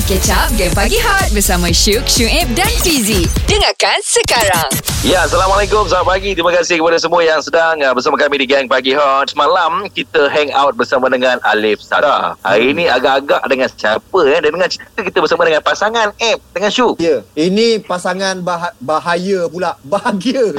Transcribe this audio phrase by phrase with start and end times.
[0.00, 5.88] Mari catch up Game Pagi Hot Bersama Syuk, Syuib dan Fizi Dengarkan sekarang Ya, Assalamualaikum.
[5.88, 6.36] Selamat pagi.
[6.36, 9.32] Terima kasih kepada semua yang sedang uh, bersama kami di Gang Pagi Hot.
[9.32, 12.36] Semalam kita hang out bersama dengan Alif Sarah.
[12.44, 14.44] Hari ini agak-agak dengan siapa eh?
[14.44, 17.00] Dan dengan cerita kita bersama dengan pasangan App dengan Syuk.
[17.00, 19.80] Ya, ini pasangan bah- bahaya pula.
[19.88, 20.52] Bahagia.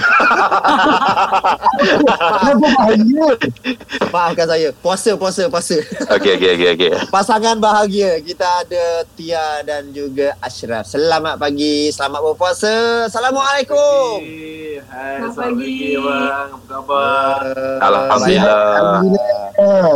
[2.02, 3.38] Bahaya?
[4.14, 4.74] Maafkan saya.
[4.82, 5.78] Puasa, puasa, puasa.
[6.18, 6.92] Okey, okey, okey, okey.
[7.14, 8.18] Pasangan bahagia.
[8.26, 9.31] Kita ada Tia
[9.64, 10.88] dan juga Ashraf.
[10.88, 11.90] Selamat pagi.
[11.90, 13.08] Selamat berpuasa.
[13.08, 14.61] Assalamualaikum.
[14.84, 15.78] Hai, Selamat selamat pagi.
[15.78, 16.48] pagi bang.
[16.50, 17.42] Apa khabar?
[17.80, 18.66] Alhamdulillah.
[18.74, 19.40] Alhamdulillah.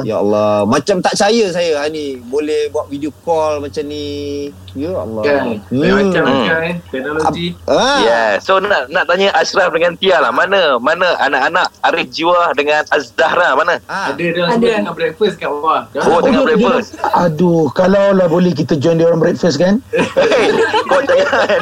[0.04, 0.54] Ya Allah.
[0.64, 2.08] Macam tak percaya saya hari ni.
[2.22, 4.52] Boleh buat video call macam ni.
[4.76, 5.24] Ya Allah.
[5.24, 5.64] Kan?
[5.72, 5.90] Hmm.
[6.06, 6.46] macam Hmm.
[6.46, 6.76] kan eh.
[6.86, 7.48] Teknologi.
[7.66, 7.98] Ah.
[8.00, 8.30] Yeah.
[8.38, 10.30] So nak nak tanya Ashraf dengan Tia lah.
[10.30, 13.80] Mana mana anak-anak Arif Jiwa dengan Azdahra mana?
[13.86, 14.12] Ah.
[14.12, 14.68] Ada dia Ada.
[14.84, 15.88] tengah breakfast kat bawah.
[15.98, 17.00] Oh, tengah dia- breakfast.
[17.16, 19.80] Aduh, kalau lah boleh kita join dia orang breakfast kan?
[20.36, 20.52] Hey,
[20.86, 21.60] kau jangan.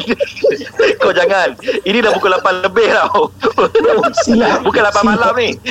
[1.03, 1.50] kau jangan.
[1.84, 3.12] Ini dah pukul 8 lebih tau.
[4.25, 4.61] Silap.
[4.67, 5.50] Bukan 8 malam ni.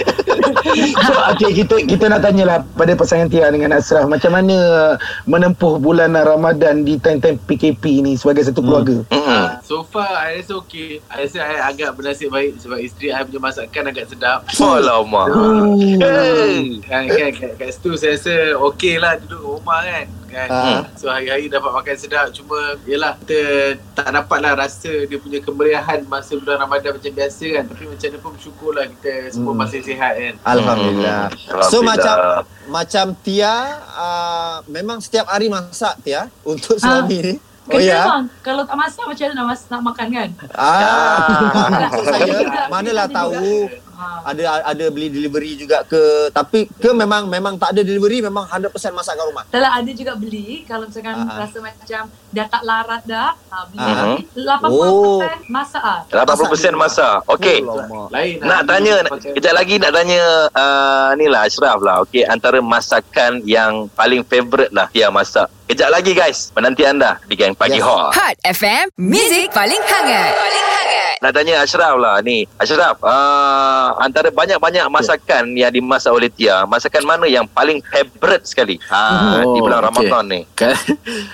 [0.73, 6.15] So, okay, kita kita nak tanyalah pada pasangan Tia dengan Asraf macam mana menempuh bulan
[6.17, 9.05] Ramadan di time-time PKP ni sebagai satu keluarga.
[9.11, 9.27] Mm-mm.
[9.27, 11.03] Ah, So far, I rasa okey.
[11.11, 14.47] I rasa I agak bernasib baik sebab isteri I punya masakan agak sedap.
[14.49, 15.27] Alamak.
[15.35, 15.77] Oh.
[15.77, 16.81] Hey.
[16.87, 18.35] Kan, kan kat, kat situ saya rasa
[18.73, 20.07] okey lah duduk rumah kan.
[20.33, 20.49] Kan?
[20.49, 20.81] Ah.
[20.95, 23.41] So hari-hari dapat makan sedap cuma yelah kita
[23.93, 27.65] tak dapat lah rasa dia punya kemeriahan masa bulan Ramadan macam biasa kan.
[27.67, 29.61] Tapi macam mana pun bersyukur lah kita semua Hmm.
[29.61, 30.35] masih sihat kan.
[30.43, 31.23] Alhamdulillah.
[31.29, 31.37] Hmm.
[31.63, 31.85] So Alhamdulillah.
[31.85, 32.17] macam
[32.65, 33.55] macam Tia
[33.93, 37.37] uh, memang setiap hari masak Tia untuk suami ni.
[37.63, 38.03] Oh Kena ya.
[38.03, 42.63] bang Kalau tak masak macam mana nak, masak, nak makan kan Ah, maksud saya Juga,
[42.67, 43.17] manalah juga.
[43.17, 43.82] tahu ha.
[44.23, 46.01] Ada ada beli delivery juga ke
[46.31, 49.45] tapi ke memang memang tak ada delivery memang 100% masak kat rumah.
[49.49, 51.39] Dalam ada juga beli Kalau misalkan Ah.
[51.41, 54.17] rasa macam Dah tak larat dah ha, Beli Ah.
[54.17, 55.21] lagi 80% Oh.
[55.49, 56.01] masak ah.
[56.09, 57.17] 80% masak.
[57.29, 57.59] Okey.
[57.63, 58.09] Oh.
[58.09, 58.95] Lain Nak tanya
[59.33, 60.21] kejap lagi nak tanya
[60.51, 62.01] uh, ni lah Ashraf lah.
[62.03, 65.47] Okey, antara masakan yang paling favourite lah dia masak.
[65.65, 67.85] Kejap lagi guys, menanti anda di Gang Pagi Yes.
[67.85, 68.13] Hot.
[68.13, 70.82] Hot FM Music paling hangat Paling hangat
[71.23, 72.51] Nak tanya Ashraf lah ni.
[72.59, 78.83] Ashraf, uh, antara banyak-banyak masakan yang dimasak oleh Tia, masakan mana yang paling favourite sekali?
[78.91, 79.87] Ha, di Oh, bulan okey.
[79.87, 80.41] Ramadan ni.
[80.59, 80.75] Kan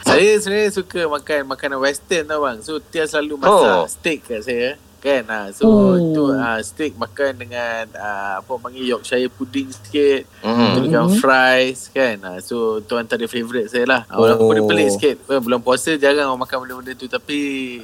[0.05, 2.61] saya sebenarnya suka makan makanan western tau bang.
[2.61, 3.89] So Tia selalu masak Oh.
[3.89, 4.77] steak kat saya.
[4.99, 5.41] Kan ha.
[5.51, 5.95] So Oh.
[6.11, 10.27] tu ha, steak makan dengan ha, apa orang panggil Yorkshire pudding sikit.
[10.41, 10.75] Hmm.
[10.75, 12.19] Tu dengan fries kan.
[12.21, 14.01] Ha, so tu antara favourite saya lah.
[14.05, 14.67] Ha, walaupun dia Oh.
[14.67, 15.17] pelik sikit.
[15.25, 17.39] Eh, bulan puasa jarang orang makan benda-benda tu tapi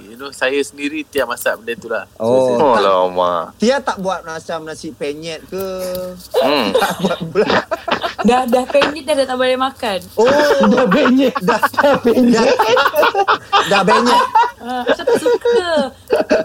[0.05, 2.05] you know saya sendiri Tia masak benda tu lah.
[2.13, 2.59] So, Oh.
[2.65, 3.55] Oh, lama.
[3.57, 5.67] Tia tak buat macam nasi penyet ke?
[6.35, 6.75] Hmm.
[6.75, 7.57] Tak buat pula.
[8.23, 10.27] Dah dah penyet dah, dah tak boleh makan Oh,
[10.73, 11.35] Dah benyek.
[11.41, 12.57] Dah, dah benyek.
[13.69, 14.25] dah benyet.
[14.65, 15.57] uh, Ashraf tak suka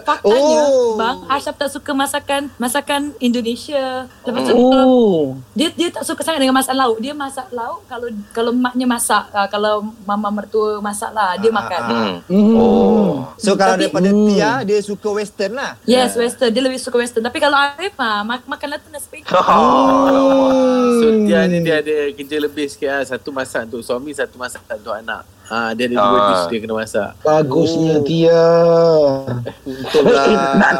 [0.00, 0.94] Faktanya Oh.
[0.94, 5.34] Bang Ashraf tak suka masakan Masakan Indonesia Lepas tu Oh.
[5.52, 6.98] dia dia tak suka sangat dengan masak lauk.
[6.98, 11.54] Dia masak lauk kalau kalau maknya masak, uh, kalau mama mertua masak lah, dia Ah,
[11.54, 11.80] makan.
[11.80, 12.14] ah, Hmm.
[12.26, 12.54] Hmm.
[12.54, 13.10] Oh.
[13.36, 14.26] So kalau Tapi- daripada Hmm.
[14.26, 15.74] Tia dia suka western lah.
[15.84, 16.50] Yes, western.
[16.50, 17.22] Dia lebih suka western.
[17.22, 19.26] Tapi kalau Arif, ah, mak makanlah tu nasi penyet.
[19.34, 20.98] Oh.
[20.98, 23.02] So Tia ni dia ada kerja lebih sikit lah.
[23.06, 25.24] Satu masak untuk suami, satu masak untuk anak.
[25.50, 26.28] Ha, dia ada dua Ah.
[26.30, 27.10] dish dia kena masak.
[27.20, 27.94] Bagusnya
[28.30, 29.26] Oh.
[29.66, 30.54] Betul Eh, lah.
[30.54, 30.72] nak,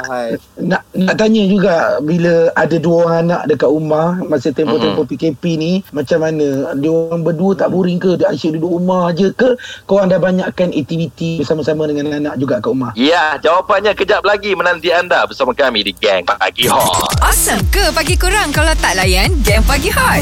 [0.56, 5.72] nak nak tanya juga bila ada dua orang anak dekat rumah masa tempoh-tempoh PKP ni
[5.91, 10.06] macam mana dia orang berdua tak boring ke dia asyik duduk rumah je ke korang
[10.06, 15.25] dah banyakkan aktiviti bersama-sama dengan anak juga kat rumah Ya, jawapannya kejap lagi menanti anda
[15.25, 17.16] bersama kami di Gang Pagi Hot.
[17.20, 20.20] Awesome ke pagi korang Kalau tak layan Game Pagi Hot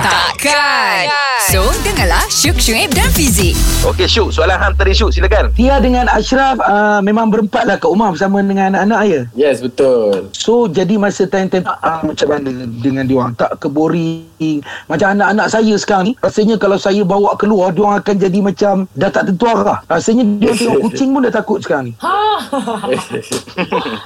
[0.00, 1.10] Takkan
[1.44, 4.30] So dengarlah Syuk, Syuib dan Fizi Okey, Syuk.
[4.30, 5.10] Soalan hang tadi, Syuk.
[5.10, 5.50] Silakan.
[5.50, 10.30] Tia dengan Ashraf uh, memang berempat lah kat rumah bersama dengan anak-anak ya Yes, betul.
[10.30, 15.74] So jadi masa time-time uh, macam mana dengan diorang tak ke boring Macam anak-anak saya
[15.74, 19.82] sekarang ni Rasanya kalau saya bawa keluar Diorang akan jadi macam dah tak tentu arah
[19.84, 21.94] Rasanya dia tengok kucing pun dah takut sekarang ni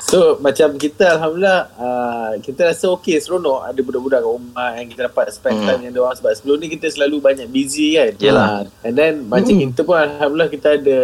[0.02, 5.02] so macam kita Alhamdulillah uh, Kita rasa okey seronok Ada budak-budak kat rumah Yang kita
[5.06, 5.64] dapat spend Hmm.
[5.66, 8.46] time dengan diorang Sebab sebelum ni kita selalu banyak busy kan Yelah.
[8.62, 9.62] Ah, And then macam Hmm.
[9.66, 10.98] kita pun Alhamdulillah kita ada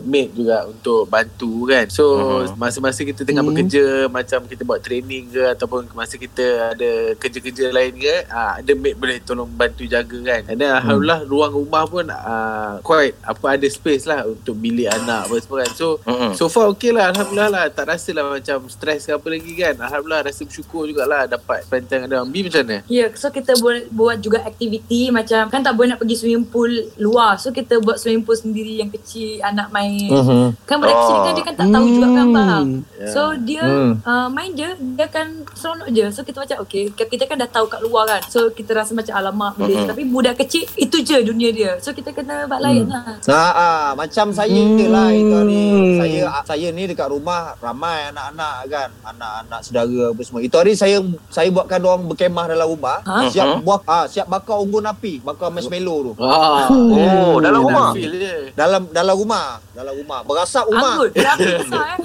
[0.00, 2.04] maid juga Untuk bantu kan So
[2.44, 2.54] Hmm.
[2.54, 3.50] masa-masa kita tengah Hmm.
[3.50, 8.72] bekerja Macam kita buat training ke Ataupun masa kita ada kerja-kerja lain ke ah, Ada
[8.72, 13.46] maid boleh tolong bantu jaga kan And then Alhamdulillah ruang rumah pun uh, Quite apa
[13.52, 16.32] ada space lah Untuk bilik anak apa semua kan So Mm-mm.
[16.32, 19.74] So far okey lah Alhamdulillah lah Tak rasa lah macam Stres ke apa lagi kan
[19.76, 22.78] Alhamdulillah rasa bersyukur jugalah Dapat spend time dengan dia Bi macam mana?
[22.86, 26.68] Ya, so kita boleh buat juga aktiviti macam kan tak boleh nak pergi swimming pool
[26.96, 27.36] luar.
[27.36, 30.06] So kita buat swimming pool sendiri yang kecil anak main.
[30.06, 30.40] Mhm.
[30.62, 32.66] Kan budak kecil kan dia kan tak tahu juga kan bang.
[32.94, 33.08] Yeah.
[33.08, 33.92] So dia Hmm.
[34.02, 36.04] uh, main je dia akan seronok je.
[36.10, 38.20] So kita macam okay kita kan dah tahu kat luar kan.
[38.26, 39.78] So kita rasa macam alamak boleh.
[39.78, 39.88] Mhm.
[39.88, 41.72] Tapi budak kecil itu je dunia dia.
[41.78, 43.16] So kita kena buat layan lah.
[43.18, 44.86] Nah, ah, macam saya Hmm.
[44.86, 45.64] lah itu ni.
[45.96, 48.88] Saya saya ni dekat rumah ramai anak-anak kan.
[49.06, 50.40] Anak-anak saudara apa semua.
[50.40, 53.00] Itu hari saya saya buatkan orang berkemah dalam rumah.
[53.02, 53.26] Ha?
[53.26, 56.12] Siap buat ah, siap bakar unggun api, bakar marshmallow tu.
[56.18, 57.90] Ah, Oh, dalam rumah.
[57.96, 58.34] Feel je.
[58.56, 60.20] Dalam dalam rumah, dalam rumah.
[60.24, 60.94] Berasap rumah.
[60.96, 61.10] Anggut.
[61.16, 61.98] Dia api besar eh.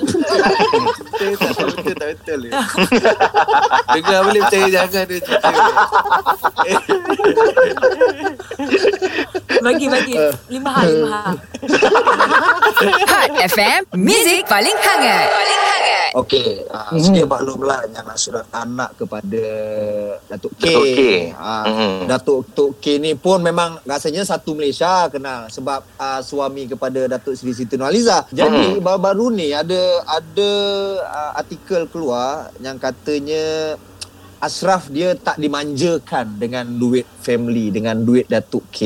[1.22, 2.50] Betul tak betul tak betul le.
[3.96, 5.50] Dengar boleh percaya jangan dia cerita.
[9.62, 10.16] Bagi bagi.
[10.50, 11.36] Lima hal, lima hal.
[13.14, 15.28] Hot FM, Music paling hangat.
[15.30, 15.81] Paling hangat.
[16.12, 17.00] Okey, uh, Mhm.
[17.00, 19.44] sikit maklumlah yang nak surat anak kepada
[20.28, 20.64] Datuk K.
[20.68, 21.00] Datuk K.
[21.32, 21.92] Ah, Mhm.
[22.04, 27.40] Datuk Tok K ni pun memang rasanya satu Malaysia kenal sebab uh, suami kepada Datuk
[27.40, 28.28] Seri Siti Nurhaliza.
[28.28, 28.84] Jadi Mhm.
[28.84, 30.50] baru-baru ni ada ada
[31.00, 33.80] uh, artikel keluar yang katanya
[34.38, 38.80] Ashraf dia tak dimanjakan dengan duit family dengan duit Datuk K.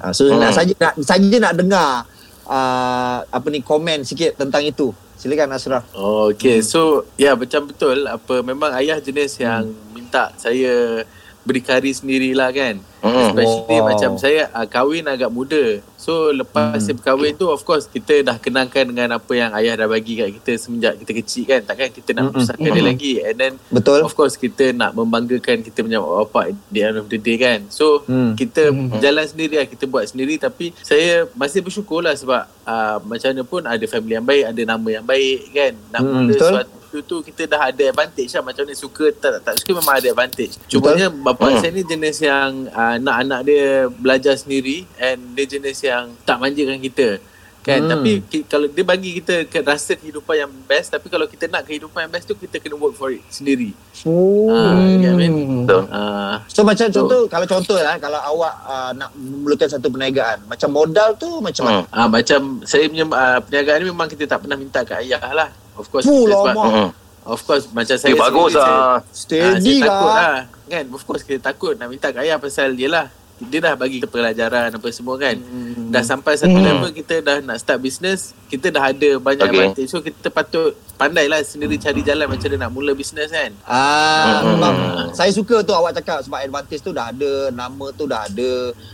[0.00, 0.40] Uh, so Hmm.
[0.40, 2.08] nak saja nak saja nak dengar
[2.48, 4.96] uh, apa ni komen sikit tentang itu.
[5.20, 5.84] Silakan Ashraf.
[5.92, 6.64] Oh, okay.
[6.64, 8.08] So, ya macam betul.
[8.08, 11.04] Apa memang ayah jenis yang minta saya
[11.44, 12.80] berdikari sendirilah kan.
[13.00, 13.32] Hmm.
[13.32, 13.86] Especially Oh.
[13.86, 15.64] macam saya uh, kahwin agak muda.
[15.96, 19.86] So lepas saya berkahwin tu of course kita dah kenangkan dengan apa yang ayah dah
[19.86, 21.60] bagi kat kita semenjak kita kecil kan.
[21.62, 22.32] Takkan kita nak Mm-mm.
[22.34, 23.12] membesarkan dia lagi.
[23.20, 24.00] And then Betul?
[24.00, 27.68] of course kita nak membanggakan kita punya mak bapak di end of the day kan.
[27.68, 28.32] So Hmm.
[28.34, 33.28] kita jalan sendiri lah, kita buat sendiri tapi saya masih bersyukur lah sebab uh, macam
[33.28, 35.72] mana pun ada family yang baik, ada nama yang baik kan.
[35.90, 36.52] Nak Hmm, mula betul.
[36.54, 39.94] suatu tu kita dah ada advantage lah macam mana suka tak, tak, tak suka memang
[39.94, 40.58] ada advantage.
[40.66, 41.60] Cumanya bapak Hmm.
[41.60, 46.36] saya ni jenis yang uh, nak anak dia belajar sendiri and dia jenis yang tak
[46.36, 47.20] manjakan kita.
[47.60, 47.92] Kan Hmm.
[47.92, 51.62] tapi ki, kalau dia bagi kita ke rasa kehidupan yang best tapi kalau kita nak
[51.62, 53.76] kehidupan yang best tu kita kena work for it sendiri.
[54.02, 54.48] Oh.
[54.48, 55.68] I mean?
[55.68, 55.84] Betul.
[55.86, 60.48] Uh, So macam So- contoh kalau contoh lah kalau awak uh, nak memulakan satu perniagaan
[60.48, 61.80] macam modal tu macam mana?
[61.84, 61.92] Hmm.
[61.92, 65.52] Ah macam saya punya uh, perniagaan ni memang kita tak pernah minta kat ayah lah.
[65.76, 66.08] Of course.
[66.08, 66.48] Fuh, lama.
[66.48, 66.90] sebab- Hmm.
[67.22, 68.66] Of course macam saya Eh, bagus lah.
[68.66, 70.38] Ah, Steady saya takut lah.
[70.66, 73.06] kan of course kita takut nak minta kat ayah pasal dia lah
[73.42, 75.88] dia dah bagi pelajaran apa semua kan Hmm.
[75.88, 76.60] dah sampai satu Hmm.
[76.62, 79.56] level kita dah nak start business kita dah ada banyak Okay.
[79.56, 83.50] advantage so kita patut pandai lah sendiri cari jalan macam mana nak mula business kan
[83.64, 84.52] Ah, Hmm.
[84.52, 84.72] sebab
[85.12, 88.52] saya suka tu awak cakap sebab advantage tu dah ada, nama tu dah ada.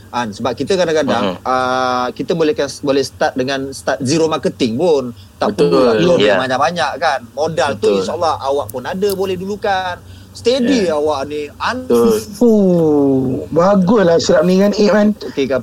[0.09, 1.43] Kan sebab kita kadang-kadang Hmm.
[1.43, 5.11] uh, kita boleh kan boleh start dengan start zero marketing pun.
[5.37, 5.69] Tak Betul.
[5.69, 6.39] perlu lah loan Yeah.
[6.39, 7.21] banyak-banyak kan.
[7.35, 7.97] Modal tu Betul.
[8.01, 9.99] insya-Allah awak pun ada boleh dulukan.
[10.37, 11.49] Steady awak ni.
[12.37, 15.09] Fuh, baguslah serap ni kan Ip kan.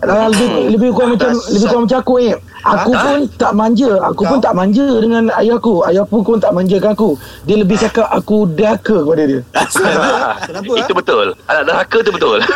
[0.01, 2.39] Ah, lebih, lebih kurang macam lebih kurang macam aku Ip.
[2.63, 3.03] Aku Ha?
[3.03, 3.91] pun tak manja.
[4.07, 4.45] Aku pun Kau?
[4.47, 5.83] tak manja dengan ayah aku.
[5.83, 7.19] Ayah pun pun tak manjakan aku.
[7.43, 9.41] Dia lebih cakap aku daka kepada dia.
[10.47, 10.71] Kenapa?
[10.79, 10.97] Itu ah?
[10.97, 11.27] betul.
[11.51, 12.39] Anak derhaka tu betul.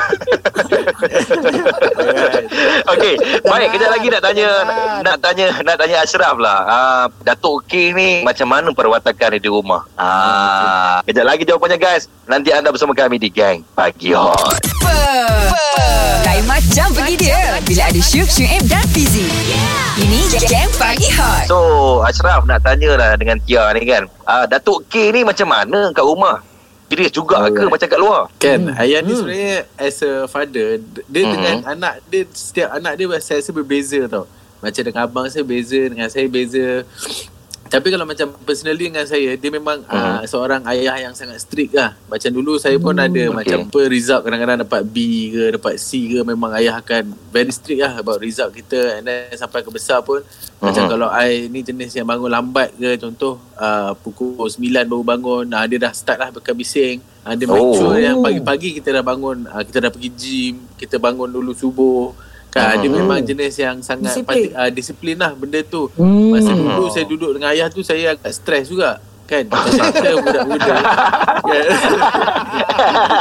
[2.87, 3.13] Okey,
[3.43, 4.47] baik kejap lagi nak tanya
[5.03, 6.59] nak tanya nak tanya Ashraf lah.
[6.63, 9.83] Ah Datuk K ni macam mana perwatakan dia di rumah?
[9.99, 12.07] Ah kejap lagi jawapannya guys.
[12.25, 14.55] Nanti anda bersama kami di Gang Pagi Hot.
[16.23, 19.27] Lain macam pergi dia bila ada Syuk, Syuib dan Fizi.
[19.97, 21.49] Ini Gang Pagi Hot.
[21.49, 21.57] So
[22.05, 24.05] Ashraf nak tanya lah dengan Tia ni kan.
[24.21, 26.45] Ah Datuk K ni macam mana kat rumah?
[26.85, 27.67] Serius juga ke Alright.
[27.67, 28.21] macam kat luar?
[28.37, 28.77] Kan Hmm.
[28.77, 29.19] ayah ni Hmm.
[29.19, 31.33] sebenarnya as a father dia Hmm.
[31.33, 34.29] dengan anak dia setiap anak dia saya rasa berbeza tau.
[34.57, 36.85] Macam dengan abang saya beza dengan saya beza.
[37.67, 40.17] Tapi kalau macam personally dengan saya dia memang Hmm.
[40.17, 41.93] uh, seorang ayah yang sangat strict lah.
[42.05, 43.27] Macam dulu saya pun ada okay.
[43.29, 44.97] macam apa result kadang-kadang dapat B
[45.29, 49.29] ke dapat C ke memang ayah akan very strict lah about result kita and then
[49.33, 50.23] sampai ke besar pun
[50.57, 50.89] macam Mhm.
[50.89, 55.65] kalau I ni jenis yang bangun lambat ke contoh uh, pukul 9 baru bangun uh,
[55.65, 57.77] dia dah start lah bekal bising uh, dia make Oh.
[57.77, 62.09] sure yang pagi-pagi kita dah bangun uh, kita dah pergi gym kita bangun dulu subuh
[62.49, 62.97] kan dia Mhm.
[62.97, 64.49] memang jenis yang sangat Disiplin.
[64.49, 66.31] pati, uh, disiplin lah benda tu Hmm.
[66.31, 70.79] masa dulu saya duduk dengan ayah tu saya agak stres juga kan macam kita budak-budak
[71.43, 71.67] kan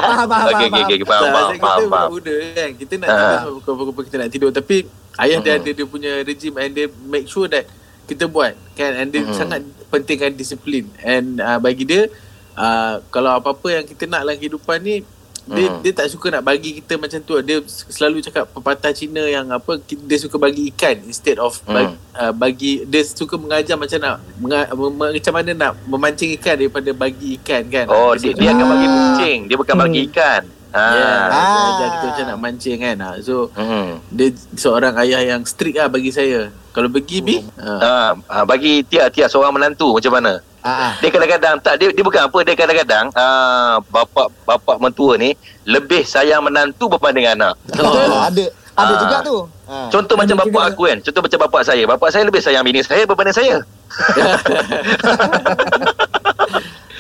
[0.06, 1.23] Faham, faham, Okey faham, okey okey faham.
[1.25, 3.18] faham faham kita budak-budak kan kita nak Ah.
[3.37, 4.76] tidur pukul-pukul kita nak tidur tapi
[5.18, 5.61] ayah dia Mhm.
[5.61, 7.66] ada dia punya regime and dia make sure that
[8.06, 9.35] kita buat kan and dia Mhm.
[9.35, 12.06] sangat pentingkan disiplin and uh, bagi dia
[12.54, 15.02] uh, kalau apa-apa yang kita nak dalam kehidupan ni
[15.47, 15.79] dia, Mhm.
[15.81, 19.79] dia tak suka nak bagi kita macam tu dia selalu cakap pepatah Cina yang apa
[19.79, 24.67] dia suka bagi ikan instead of bagi, uh, bagi dia suka mengajar macam nak menga,
[24.91, 29.38] macam mana nak memancing ikan daripada bagi ikan kan Oh dia, dia akan bagi kucing,
[29.47, 30.09] dia bukan bagi Hmm.
[30.11, 30.43] ikan.
[30.69, 31.25] Ya, yeah, Ah.
[31.25, 31.69] dia Ah.
[31.71, 32.97] ajar kita macam nak mancing kan.
[33.00, 33.97] Ah, So Hmm.
[34.11, 36.53] dia seorang ayah yang strict lah bagi saya.
[36.75, 40.45] Kalau pergi bi, ah, Ah, ah, bagi Tia Tia seorang menantu macam mana?
[40.67, 40.93] Ah, ah.
[40.99, 45.31] Dia kadang-kadang tak dia, dia bukan apa dia kadang-kadang ah, bapak bapak mentua ni
[45.63, 47.55] lebih sayang menantu berbanding anak.
[47.77, 47.95] Oh.
[48.19, 48.45] ada
[48.75, 48.99] ada Ah.
[48.99, 49.37] juga tu.
[49.89, 50.69] Contoh Ada macam bapak juga.
[50.69, 50.99] aku kan.
[51.01, 51.83] Contoh macam bapak saya.
[51.87, 53.57] Bapak saya lebih sayang bini saya berbanding saya.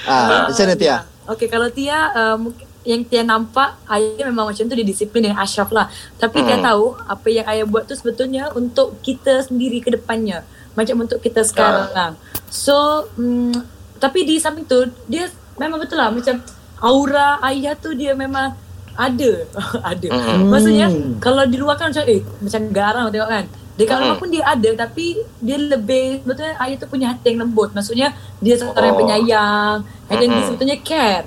[0.06, 0.96] Ah, macam mana Tia?
[1.26, 5.42] Okay, kalau Tia, uh, mungkin yang Tia nampak ayah memang macam tu dia disiplin dengan
[5.42, 5.90] Ashraf lah.
[6.14, 6.62] Tapi Tia Hmm.
[6.64, 10.46] tahu apa yang ayah buat tu sebetulnya untuk kita sendiri ke depannya.
[10.76, 12.14] Macam untuk kita sekarang.
[12.46, 12.76] So,
[13.16, 13.56] mm,
[13.96, 16.36] tapi di samping tu dia memang betul lah macam
[16.78, 18.52] aura ayah tu dia memang
[18.94, 19.32] ada.
[19.90, 20.08] ada.
[20.08, 20.46] Hmm.
[20.46, 20.86] Maksudnya
[21.18, 23.44] kalau di luar kan macam eh macam garang tengok kan.
[23.74, 24.02] Dekat Hmm.
[24.06, 27.72] rumah pun dia ada tapi dia lebih sebetulnya ayah tu punya hati yang lembut.
[27.72, 29.00] Maksudnya dia seorang yang Oh.
[29.02, 29.76] penyayang.
[30.06, 31.24] And then dia sebetulnya care.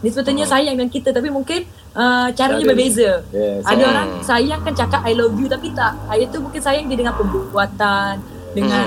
[0.00, 3.10] Dia sebetulnya sayang dengan kita tapi mungkin uh, caranya Cara- berbeza.
[3.30, 3.62] Yes.
[3.62, 3.92] Ada Hmm.
[3.92, 5.94] orang sayang kan cakap I love you tapi tak.
[6.08, 8.14] Ayah tu mungkin sayang dia dengan perbuatan,
[8.54, 8.86] dengan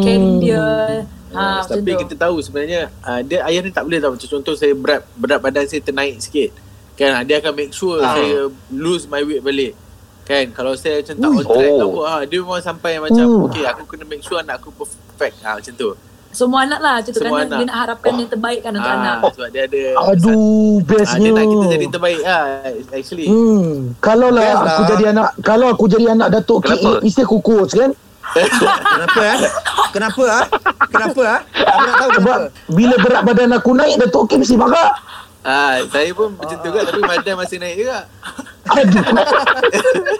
[0.00, 0.64] caring dia.
[1.28, 2.00] Ha, Yes, tapi tu.
[2.02, 5.36] kita tahu sebenarnya uh, dia ayah ni tak boleh tahu macam contoh saya berat berat
[5.38, 6.48] badan saya ternaik sikit
[6.94, 8.14] kan ah, dia akan make sure Ah.
[8.14, 9.76] saya lose my weight balik
[10.22, 11.84] kan kalau saya macam tak on track Oh.
[11.84, 13.44] apa ha, dia memang sampai macam Oh.
[13.44, 15.92] okay aku kena make sure anak aku perfect ha, macam tu
[16.30, 17.52] Semua anak lah macam tu Semua kan anak.
[17.54, 19.16] dia nak harapkan yang terbaik kan untuk Ah, anak.
[19.30, 20.40] sebab dia ada Aduh,
[20.82, 21.20] bestnya.
[21.20, 22.44] dia nak kita jadi terbaik lah
[22.90, 24.88] actually Hmm, kalau lah Best aku lah.
[24.88, 26.90] jadi anak, kalau aku jadi anak Datuk K, Kenapa?
[27.02, 27.92] mesti aku kurus kan?
[28.34, 29.38] Kenapa eh?
[29.90, 30.44] Kenapa ah?
[30.86, 31.40] Kenapa ah?
[31.56, 32.68] Aku nak tahu Sebab kenapa.
[32.68, 34.90] bila berat badan aku naik, Datuk K mesti marah.
[35.42, 37.98] ah, saya pun macam tu juga tapi badan masih naik juga
[38.66, 38.98] Aduh.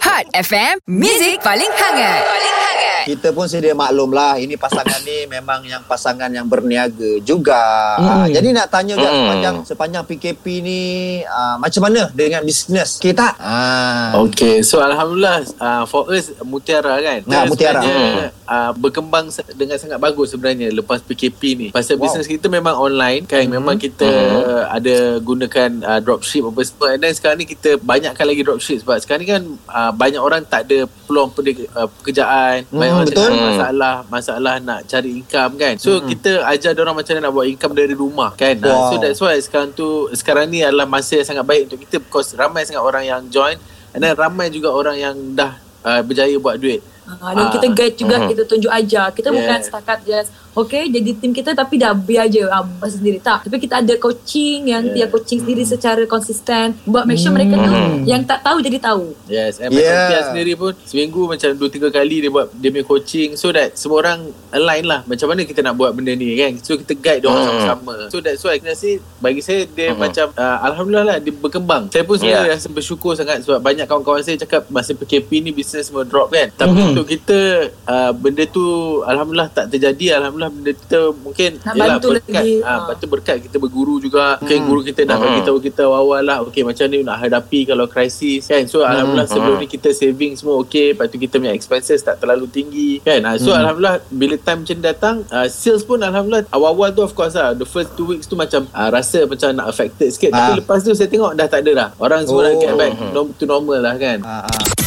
[0.01, 2.19] Hot FM, Music paling hangat.
[2.23, 2.66] Paling hangat.
[3.07, 7.59] Kita pun sedia maklum lah Ini pasangan ni memang yang pasangan yang berniaga juga
[7.97, 8.09] Hmm.
[8.13, 9.19] Ah, Jadi nak tanya juga Hmm.
[9.23, 10.79] sepanjang sepanjang PKP ni
[11.23, 13.33] ah, Macam mana dengan bisnes kita?
[13.37, 14.11] Ah.
[14.19, 17.79] Okay, so Alhamdulillah uh, for us Mutiara kan Nah, Mutiara.
[17.79, 22.03] sebenarnya, uh, Berkembang dengan sangat bagus sebenarnya Lepas PKP ni Pasal Wow.
[22.03, 27.01] bisnes kita memang online kan Memang kita uh, ada gunakan uh, dropship apa semua And
[27.01, 30.65] then sekarang ni kita banyakkan lagi dropship Sebab sekarang ni kan uh, Banyak orang tak
[30.65, 33.49] ada peluang uh, pekerjaan Banyak Hmm, orang betul.
[33.51, 37.73] masalah Masalah nak cari income kan So kita ajar orang macam mana nak buat income
[37.73, 38.89] dari rumah kan uh, Wow.
[38.89, 42.33] So that's why sekarang tu Sekarang ni adalah masa yang sangat baik untuk kita Because
[42.33, 43.57] ramai sangat orang yang join
[43.91, 47.51] And then ramai juga orang yang dah uh, berjaya buat duit Ha, dan Ah.
[47.55, 48.27] kita guide juga, Mhm.
[48.27, 49.15] kita tunjuk ajar.
[49.15, 49.39] Kita Yeah.
[49.39, 50.27] bukan setakat just,
[50.57, 53.19] okay, jadi tim kita tapi dah biar je ah, buat sendiri.
[53.19, 53.45] Tak.
[53.45, 54.97] Tapi kita ada coaching yang Yeah.
[54.97, 55.09] yeah.
[55.09, 56.73] coaching sendiri secara konsisten.
[56.83, 57.71] Buat make sure mereka tu
[58.03, 59.11] yang tak tahu jadi tahu.
[59.27, 60.09] Yes And Yeah.
[60.09, 64.01] Tia sendiri pun Seminggu macam 2-3 kali Dia buat Dia punya coaching So that semua
[64.01, 67.27] orang Align lah Macam mana kita nak buat benda ni kan So kita guide dia
[67.27, 67.51] orang Hmm.
[67.59, 69.99] sama-sama So that's why Kena rasa Bagi saya Dia Hmm.
[69.99, 72.55] macam uh, Alhamdulillah lah Dia berkembang Saya pun sebenarnya Yeah.
[72.55, 76.47] rasa bersyukur sangat Sebab banyak kawan-kawan saya cakap Masa PKP ni Bisnes semua drop kan
[76.49, 76.89] Tapi Mhm.
[76.89, 77.37] untuk kita
[77.83, 78.63] uh, Benda tu
[79.03, 82.53] Alhamdulillah tak terjadi Alhamdulillah benda kita Mungkin Nak yelah, bantu berkat, lagi.
[82.57, 82.77] ah, Ah.
[82.79, 84.25] Lepas tu berkat kita berguru juga.
[84.37, 85.25] Mungkin guru kita dah Hmm.
[85.27, 86.37] bagi tahu kita awal-awal lah.
[86.43, 88.63] Okay macam ni nak hadapi Kalau krisis kan?
[88.63, 92.47] So Alhamdulillah sebelum ni kita saving semua okay Lepas tu kita punya expenses tak terlalu
[92.47, 93.19] tinggi kan?
[93.21, 97.11] Ah, So Alhamdulillah bila time macam ni datang uh, Sales pun Alhamdulillah awal-awal tu of
[97.11, 97.51] course lah.
[97.51, 100.31] The first two weeks tu macam uh, Rasa macam nak affected sikit.
[100.31, 100.49] Ah.
[100.49, 101.89] Tapi lepas tu saya tengok dah tak ada dah.
[101.97, 102.59] Orang semua dah Oh.
[102.59, 102.93] get back
[103.33, 104.19] to normal lah kan?
[104.21, 104.86] Ah, ah.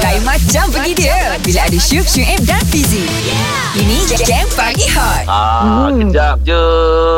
[0.00, 3.04] Lain macam pergi dia bila ada Syuk, Syuib dan Fizi.
[3.72, 5.24] Ini Jam Pagi Hot.
[5.24, 6.62] Ah, kejap je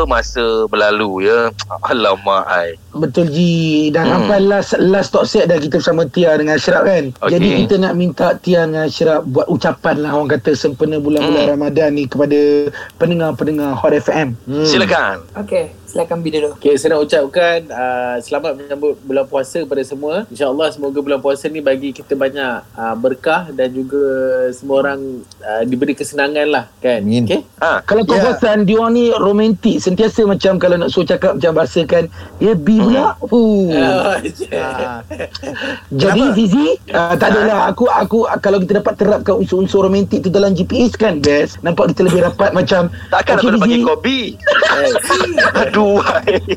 [0.05, 1.49] masa berlalu ya.
[1.83, 2.77] Alamak ai.
[2.93, 3.53] Betul Ji
[3.89, 4.13] Dan Hmm.
[4.21, 7.31] sampai last Last talk set dah Kita bersama Tia dengan Ashraf kan Okey.
[7.31, 11.51] Jadi kita nak minta Tia dengan Ashraf Buat ucapan lah Orang kata sempena bulan-bulan Hmm.
[11.57, 14.61] Ramadan ni Kepada pendengar-pendengar Hot FM Hmm.
[14.61, 15.25] Silakan.
[15.35, 16.57] Okay, silakan Bi dulu.
[16.57, 20.25] Okay, saya nak ucapkan uh, selamat menyambut bulan puasa kepada semua.
[20.27, 24.01] InsyaAllah semoga bulan puasa ni bagi kita banyak uh, berkah dan juga
[24.49, 24.99] semua orang
[25.39, 26.97] uh, diberi kesenangan lah kan.
[26.99, 27.23] Amin.
[27.23, 27.45] Okay?
[27.61, 27.85] Ha.
[27.85, 28.23] Kalau kau Ya.
[28.25, 32.03] perasan Dia ni romantik Sentiasa macam Kalau nak suruh cakap Macam bahasakan
[32.37, 33.71] Ya B pula Hmm.
[33.71, 34.15] uh.
[34.15, 34.17] Uh,
[34.53, 34.99] Ah.
[35.89, 36.35] Jadi Kenapa?
[36.35, 40.93] Fizi uh, Tak adalah Aku aku Kalau kita dapat terapkan Unsur-unsur romantik tu Dalam GPS
[40.93, 43.61] kan Best Nampak kita lebih rapat Macam Takkan aku nak Fizi.
[43.61, 44.19] panggil kopi.
[45.61, 45.82] Aduh.
[46.01, 46.39] Ai.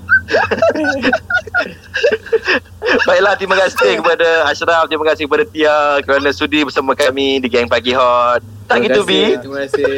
[3.07, 7.67] Baiklah, terima kasih kepada Ashraf, terima kasih kepada Tia kerana sudi bersama kami di Gang
[7.67, 8.43] Pagi Hot.
[8.71, 9.39] Tak terima gitu, kasih, Bi?
[9.43, 9.95] Terima kasih.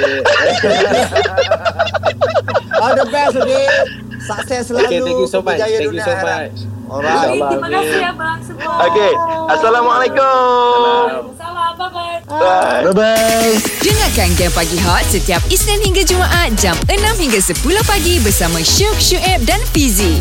[2.82, 5.58] All the best Udin Sukses selalu okay, thank you so much.
[5.58, 6.56] Thank you so much.
[6.88, 8.88] Alright Terima kasih abang semua.
[8.88, 9.12] Okey.
[9.52, 11.36] Assalamualaikum.
[11.36, 12.16] Salam, bye-bye.
[12.28, 12.82] Bye.
[12.92, 13.52] Bye-bye
[13.84, 18.96] Dengarkan Game Pagi Hot setiap Isnin hingga Jumaat jam 6 hingga 10 pagi bersama Syuk,
[18.96, 20.16] Syuib dan Fizi.